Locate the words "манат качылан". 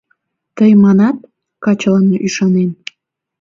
0.83-2.05